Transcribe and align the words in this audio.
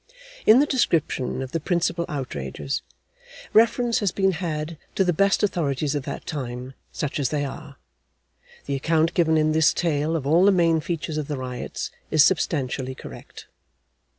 In 0.47 0.59
the 0.59 0.65
description 0.65 1.43
of 1.43 1.51
the 1.51 1.59
principal 1.59 2.07
outrages, 2.09 2.81
reference 3.53 3.99
has 3.99 4.11
been 4.11 4.31
had 4.31 4.79
to 4.95 5.03
the 5.03 5.13
best 5.13 5.43
authorities 5.43 5.93
of 5.93 6.05
that 6.05 6.25
time, 6.25 6.73
such 6.91 7.19
as 7.19 7.29
they 7.29 7.45
are; 7.45 7.77
the 8.65 8.73
account 8.73 9.13
given 9.13 9.37
in 9.37 9.51
this 9.51 9.75
Tale, 9.75 10.15
of 10.15 10.25
all 10.25 10.43
the 10.43 10.51
main 10.51 10.79
features 10.81 11.19
of 11.19 11.27
the 11.27 11.37
Riots, 11.37 11.91
is 12.09 12.23
substantially 12.23 12.95
correct. 12.95 13.45